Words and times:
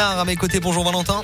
À 0.00 0.24
mes 0.24 0.36
côtés, 0.36 0.60
bonjour 0.60 0.84
Valentin. 0.84 1.22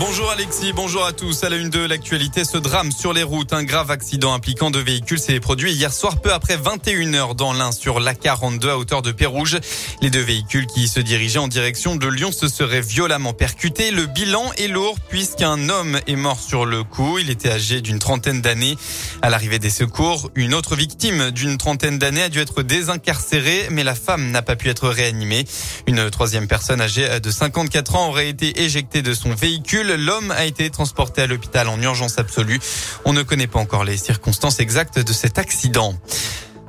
Bonjour 0.00 0.30
Alexis, 0.30 0.72
bonjour 0.72 1.04
à 1.04 1.12
tous. 1.12 1.44
À 1.44 1.50
la 1.50 1.56
une 1.56 1.68
de 1.68 1.84
l'actualité, 1.84 2.46
ce 2.46 2.56
drame 2.56 2.90
sur 2.90 3.12
les 3.12 3.22
routes, 3.22 3.52
un 3.52 3.64
grave 3.64 3.90
accident 3.90 4.32
impliquant 4.32 4.70
deux 4.70 4.82
véhicules 4.82 5.18
s'est 5.18 5.40
produit 5.40 5.74
hier 5.74 5.92
soir 5.92 6.22
peu 6.22 6.32
après 6.32 6.56
21h 6.56 7.36
dans 7.36 7.52
l'un 7.52 7.70
sur 7.70 8.00
l'A42 8.00 8.70
à 8.70 8.78
hauteur 8.78 9.02
de 9.02 9.12
Pérouge. 9.12 9.58
Les 10.00 10.08
deux 10.08 10.22
véhicules 10.22 10.66
qui 10.66 10.88
se 10.88 11.00
dirigeaient 11.00 11.38
en 11.38 11.48
direction 11.48 11.96
de 11.96 12.08
Lyon 12.08 12.32
se 12.32 12.48
seraient 12.48 12.80
violemment 12.80 13.34
percutés. 13.34 13.90
Le 13.90 14.06
bilan 14.06 14.50
est 14.56 14.68
lourd 14.68 14.96
puisqu'un 15.10 15.68
homme 15.68 16.00
est 16.06 16.16
mort 16.16 16.40
sur 16.40 16.64
le 16.64 16.82
coup. 16.82 17.18
Il 17.18 17.28
était 17.28 17.50
âgé 17.50 17.82
d'une 17.82 17.98
trentaine 17.98 18.40
d'années. 18.40 18.78
À 19.20 19.28
l'arrivée 19.28 19.58
des 19.58 19.68
secours, 19.68 20.30
une 20.34 20.54
autre 20.54 20.76
victime 20.76 21.30
d'une 21.30 21.58
trentaine 21.58 21.98
d'années 21.98 22.22
a 22.22 22.30
dû 22.30 22.40
être 22.40 22.62
désincarcérée, 22.62 23.68
mais 23.70 23.84
la 23.84 23.94
femme 23.94 24.30
n'a 24.30 24.40
pas 24.40 24.56
pu 24.56 24.70
être 24.70 24.88
réanimée. 24.88 25.44
Une 25.86 26.08
troisième 26.08 26.48
personne 26.48 26.80
âgée 26.80 27.20
de 27.20 27.30
54 27.30 27.96
ans 27.96 28.08
aurait 28.08 28.30
été 28.30 28.62
éjectée 28.62 29.02
de 29.02 29.12
son 29.12 29.34
véhicule. 29.34 29.89
L'homme 29.96 30.30
a 30.30 30.44
été 30.44 30.70
transporté 30.70 31.22
à 31.22 31.26
l'hôpital 31.26 31.68
en 31.68 31.80
urgence 31.80 32.18
absolue. 32.18 32.60
On 33.04 33.12
ne 33.12 33.22
connaît 33.22 33.46
pas 33.46 33.58
encore 33.58 33.84
les 33.84 33.96
circonstances 33.96 34.60
exactes 34.60 34.98
de 34.98 35.12
cet 35.12 35.38
accident. 35.38 35.94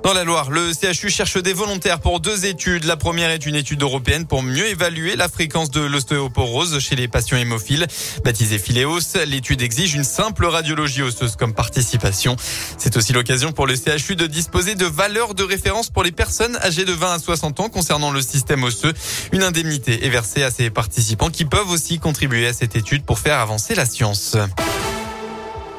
Dans 0.03 0.13
la 0.13 0.23
Loire, 0.23 0.49
le 0.49 0.71
CHU 0.73 1.11
cherche 1.11 1.37
des 1.37 1.53
volontaires 1.53 1.99
pour 1.99 2.19
deux 2.19 2.45
études. 2.45 2.85
La 2.85 2.97
première 2.97 3.29
est 3.29 3.45
une 3.45 3.53
étude 3.53 3.83
européenne 3.83 4.25
pour 4.25 4.41
mieux 4.41 4.65
évaluer 4.65 5.15
la 5.15 5.29
fréquence 5.29 5.69
de 5.69 5.81
l'ostéoporose 5.81 6.79
chez 6.79 6.95
les 6.95 7.07
patients 7.07 7.37
hémophiles. 7.37 7.85
Baptisée 8.23 8.57
Phileos, 8.57 8.99
l'étude 9.27 9.61
exige 9.61 9.93
une 9.93 10.03
simple 10.03 10.47
radiologie 10.47 11.03
osseuse 11.03 11.35
comme 11.35 11.53
participation. 11.53 12.35
C'est 12.79 12.97
aussi 12.97 13.13
l'occasion 13.13 13.51
pour 13.51 13.67
le 13.67 13.75
CHU 13.75 14.15
de 14.15 14.25
disposer 14.25 14.73
de 14.73 14.85
valeurs 14.85 15.35
de 15.35 15.43
référence 15.43 15.91
pour 15.91 16.03
les 16.03 16.11
personnes 16.11 16.57
âgées 16.63 16.85
de 16.85 16.93
20 16.93 17.13
à 17.13 17.19
60 17.19 17.59
ans 17.59 17.69
concernant 17.69 18.11
le 18.11 18.21
système 18.21 18.63
osseux. 18.63 18.93
Une 19.31 19.43
indemnité 19.43 20.03
est 20.03 20.09
versée 20.09 20.41
à 20.41 20.49
ces 20.49 20.71
participants 20.71 21.29
qui 21.29 21.45
peuvent 21.45 21.69
aussi 21.69 21.99
contribuer 21.99 22.47
à 22.47 22.53
cette 22.53 22.75
étude 22.75 23.05
pour 23.05 23.19
faire 23.19 23.39
avancer 23.39 23.75
la 23.75 23.85
science. 23.85 24.35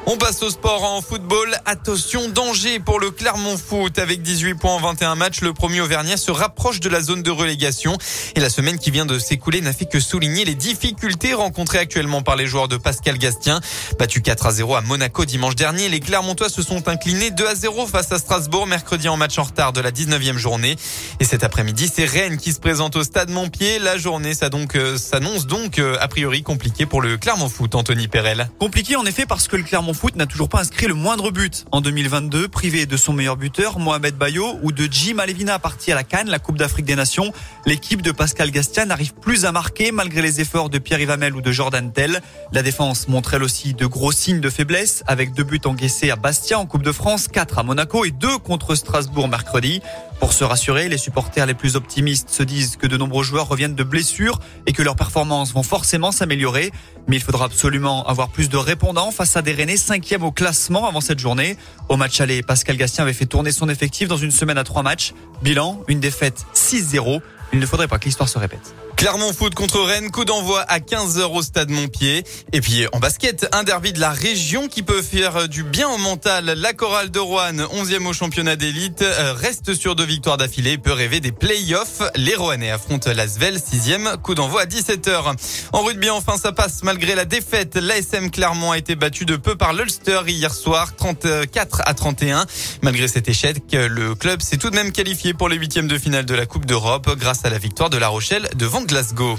On 0.05 0.17
passe 0.17 0.43
au 0.43 0.49
sport 0.49 0.83
en 0.83 1.01
football. 1.01 1.57
Attention, 1.65 2.27
danger 2.27 2.79
pour 2.79 2.99
le 2.99 3.09
Clermont 3.09 3.57
Foot. 3.57 3.99
Avec 3.99 4.21
18 4.21 4.55
points 4.55 4.73
en 4.73 4.79
21 4.79 5.15
matchs, 5.15 5.39
le 5.39 5.53
premier 5.53 5.79
Auvergnat 5.79 6.17
se 6.17 6.29
rapproche 6.29 6.81
de 6.81 6.89
la 6.89 6.99
zone 6.99 7.23
de 7.23 7.31
relégation. 7.31 7.97
Et 8.35 8.41
la 8.41 8.49
semaine 8.49 8.77
qui 8.77 8.91
vient 8.91 9.05
de 9.05 9.17
s'écouler 9.17 9.61
n'a 9.61 9.71
fait 9.71 9.85
que 9.85 10.01
souligner 10.01 10.43
les 10.43 10.55
difficultés 10.55 11.33
rencontrées 11.33 11.77
actuellement 11.77 12.21
par 12.21 12.35
les 12.35 12.47
joueurs 12.47 12.67
de 12.67 12.75
Pascal 12.75 13.17
Gastien. 13.17 13.61
Battu 13.97 14.21
4 14.21 14.47
à 14.47 14.51
0 14.51 14.75
à 14.75 14.81
Monaco 14.81 15.23
dimanche 15.23 15.55
dernier, 15.55 15.87
les 15.87 16.01
Clermontois 16.01 16.49
se 16.49 16.61
sont 16.61 16.89
inclinés 16.89 17.31
2 17.31 17.47
à 17.47 17.55
0 17.55 17.87
face 17.87 18.11
à 18.11 18.19
Strasbourg 18.19 18.67
mercredi 18.67 19.07
en 19.07 19.15
match 19.15 19.39
en 19.39 19.43
retard 19.43 19.71
de 19.71 19.79
la 19.79 19.91
19e 19.91 20.35
journée. 20.35 20.75
Et 21.21 21.25
cet 21.25 21.45
après-midi, 21.45 21.89
c'est 21.93 22.05
Rennes 22.05 22.37
qui 22.37 22.51
se 22.51 22.59
présente 22.59 22.97
au 22.97 23.03
stade 23.03 23.29
Montpied. 23.29 23.79
La 23.79 23.97
journée 23.97 24.33
euh, 24.75 24.97
s'annonce 24.97 25.47
donc 25.47 25.79
euh, 25.79 25.95
a 26.01 26.09
priori 26.09 26.43
compliquée 26.43 26.85
pour 26.85 27.01
le 27.01 27.17
Clermont 27.17 27.47
Foot, 27.47 27.73
Anthony 27.75 28.09
Perel. 28.09 28.49
Compliqué 28.59 28.97
en 28.97 29.05
effet 29.05 29.25
parce 29.25 29.47
que 29.47 29.55
le 29.55 29.63
Clermont 29.63 29.92
Foot 29.93 30.15
n'a 30.15 30.25
toujours 30.25 30.49
pas 30.49 30.61
inscrit 30.61 30.87
le 30.87 30.93
moindre 30.93 31.31
but. 31.31 31.65
En 31.71 31.81
2022, 31.81 32.47
privé 32.47 32.85
de 32.85 32.97
son 32.97 33.13
meilleur 33.13 33.37
buteur, 33.37 33.79
Mohamed 33.79 34.15
Bayo, 34.15 34.59
ou 34.61 34.71
de 34.71 34.87
Jim 34.89 35.19
Alevina 35.19 35.59
parti 35.59 35.91
à 35.91 35.95
la 35.95 36.03
Cannes, 36.03 36.29
la 36.29 36.39
Coupe 36.39 36.57
d'Afrique 36.57 36.85
des 36.85 36.95
Nations, 36.95 37.31
l'équipe 37.65 38.01
de 38.01 38.11
Pascal 38.11 38.51
Gastien 38.51 38.85
n'arrive 38.85 39.13
plus 39.13 39.45
à 39.45 39.51
marquer 39.51 39.91
malgré 39.91 40.21
les 40.21 40.41
efforts 40.41 40.69
de 40.69 40.77
Pierre 40.77 41.01
Ivamel 41.01 41.35
ou 41.35 41.41
de 41.41 41.51
Jordan 41.51 41.91
Tell. 41.91 42.21
La 42.51 42.61
défense 42.61 43.07
montre 43.07 43.33
elle 43.33 43.43
aussi 43.43 43.73
de 43.73 43.85
gros 43.85 44.11
signes 44.11 44.41
de 44.41 44.49
faiblesse 44.49 45.03
avec 45.07 45.33
deux 45.33 45.43
buts 45.43 45.61
encaissés 45.65 46.11
à 46.11 46.15
Bastia 46.15 46.59
en 46.59 46.65
Coupe 46.65 46.83
de 46.83 46.91
France, 46.91 47.27
quatre 47.27 47.59
à 47.59 47.63
Monaco 47.63 48.05
et 48.05 48.11
deux 48.11 48.37
contre 48.37 48.75
Strasbourg 48.75 49.27
mercredi. 49.27 49.81
Pour 50.19 50.31
se 50.31 50.45
rassurer, 50.45 50.87
les 50.87 50.97
supporters 50.97 51.45
les 51.45 51.53
plus 51.53 51.75
optimistes 51.75 52.29
se 52.29 52.43
disent 52.43 52.77
que 52.77 52.87
de 52.87 52.95
nombreux 52.95 53.23
joueurs 53.23 53.47
reviennent 53.49 53.75
de 53.75 53.83
blessures 53.83 54.39
et 54.65 54.71
que 54.71 54.81
leurs 54.81 54.95
performances 54.95 55.53
vont 55.53 55.63
forcément 55.63 56.11
s'améliorer. 56.13 56.71
Mais 57.07 57.17
il 57.17 57.21
faudra 57.21 57.45
absolument 57.45 58.07
avoir 58.07 58.29
plus 58.29 58.47
de 58.47 58.55
répondants 58.55 59.11
face 59.11 59.35
à 59.35 59.41
des 59.41 59.51
Rennais 59.51 59.75
cinquième 59.83 60.23
au 60.23 60.31
classement 60.31 60.87
avant 60.87 61.01
cette 61.01 61.19
journée. 61.19 61.57
Au 61.89 61.97
match 61.97 62.19
aller, 62.21 62.41
Pascal 62.41 62.77
Gastien 62.77 63.03
avait 63.03 63.13
fait 63.13 63.25
tourner 63.25 63.51
son 63.51 63.67
effectif 63.69 64.07
dans 64.07 64.17
une 64.17 64.31
semaine 64.31 64.57
à 64.57 64.63
trois 64.63 64.81
matchs. 64.81 65.13
Bilan, 65.41 65.83
une 65.87 65.99
défaite 65.99 66.45
6-0. 66.55 67.21
Il 67.51 67.59
ne 67.59 67.65
faudrait 67.65 67.87
pas 67.87 67.99
que 67.99 68.05
l'histoire 68.05 68.29
se 68.29 68.39
répète. 68.39 68.73
Clermont 68.95 69.33
Foot 69.33 69.55
contre 69.55 69.81
Rennes, 69.81 70.11
coup 70.11 70.25
d'envoi 70.25 70.61
à 70.61 70.79
15h 70.79 71.23
au 71.33 71.41
stade 71.41 71.69
Montpied. 71.69 72.23
Et 72.53 72.61
puis 72.61 72.85
en 72.93 72.99
basket, 72.99 73.47
un 73.51 73.63
derby 73.63 73.91
de 73.91 73.99
la 73.99 74.11
région 74.11 74.67
qui 74.67 74.83
peut 74.83 75.01
faire 75.01 75.47
du 75.49 75.63
bien 75.63 75.89
au 75.89 75.97
mental. 75.97 76.45
La 76.45 76.73
chorale 76.73 77.11
de 77.11 77.19
Rouen, 77.19 77.53
11e 77.53 78.05
au 78.05 78.13
championnat 78.13 78.55
d'élite, 78.55 79.01
euh, 79.01 79.33
reste 79.33 79.73
sur 79.73 79.95
deux 79.95 80.05
victoires 80.05 80.37
d'affilée, 80.37 80.77
peut 80.77 80.93
rêver 80.93 81.19
des 81.19 81.31
playoffs. 81.31 82.01
Les 82.15 82.35
Rouennais 82.35 82.71
affrontent 82.71 83.11
l'Asvel, 83.11 83.57
6e, 83.57 84.17
coup 84.17 84.35
d'envoi 84.35 84.61
à 84.61 84.65
17h. 84.65 85.35
En 85.73 85.81
rugby, 85.83 86.09
enfin, 86.09 86.37
ça 86.37 86.51
passe 86.51 86.83
malgré 86.83 87.15
la 87.15 87.25
défaite. 87.25 87.75
L'ASM 87.75 88.29
Clermont 88.31 88.71
a 88.71 88.77
été 88.77 88.95
battu 88.95 89.25
de 89.25 89.35
peu 89.35 89.55
par 89.55 89.73
l'Ulster 89.73 90.21
hier 90.27 90.53
soir, 90.53 90.95
34 90.95 91.81
à 91.85 91.93
31. 91.93 92.45
Malgré 92.81 93.07
cet 93.07 93.27
échec, 93.27 93.63
le 93.71 94.15
club 94.15 94.41
s'est 94.41 94.57
tout 94.57 94.69
de 94.69 94.75
même 94.75 94.91
qualifié 94.91 95.33
pour 95.33 95.49
les 95.49 95.57
huitièmes 95.57 95.87
de 95.87 95.97
finale 95.97 96.25
de 96.25 96.35
la 96.35 96.45
Coupe 96.45 96.65
d'Europe 96.65 97.09
grâce 97.17 97.43
à 97.43 97.49
la 97.49 97.57
victoire 97.57 97.89
de 97.89 97.97
La 97.97 98.07
Rochelle 98.07 98.49
devant 98.55 98.82
Glasgow. 98.85 99.37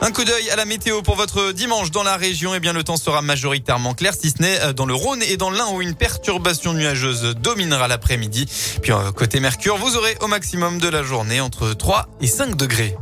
Un 0.00 0.10
coup 0.10 0.24
d'œil 0.24 0.50
à 0.50 0.56
la 0.56 0.64
météo 0.64 1.02
pour 1.02 1.16
votre 1.16 1.52
dimanche 1.52 1.90
dans 1.90 2.02
la 2.02 2.16
région. 2.16 2.54
Eh 2.54 2.60
bien, 2.60 2.72
le 2.72 2.84
temps 2.84 2.96
sera 2.96 3.22
majoritairement 3.22 3.94
clair, 3.94 4.12
si 4.12 4.30
ce 4.30 4.42
n'est 4.42 4.60
euh, 4.60 4.72
dans 4.72 4.86
le 4.86 4.94
Rhône 4.94 5.22
et 5.22 5.36
dans 5.36 5.50
l'Ain 5.50 5.66
où 5.72 5.80
une 5.80 5.94
perturbation 5.94 6.74
nuageuse 6.74 7.34
dominera 7.40 7.88
l'après-midi. 7.88 8.46
Puis, 8.82 8.92
euh, 8.92 9.12
côté 9.12 9.40
Mercure, 9.40 9.76
vous 9.78 9.96
aurez 9.96 10.16
au 10.20 10.26
maximum 10.26 10.78
de 10.78 10.88
la 10.88 11.02
journée 11.02 11.40
entre 11.40 11.72
3 11.72 12.08
et 12.20 12.26
5 12.26 12.56
degrés. 12.56 12.96